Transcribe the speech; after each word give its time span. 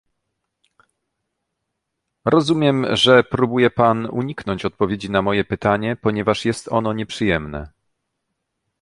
Rozumiem, 2.25 2.95
że 2.95 3.23
próbuje 3.23 3.69
pan 3.69 4.05
uniknąć 4.11 4.65
odpowiedzi 4.65 5.09
na 5.11 5.21
moje 5.21 5.43
pytanie, 5.43 5.95
ponieważ 5.95 6.45
jest 6.45 6.67
ono 6.71 6.93
nieprzyjemne 6.93 7.69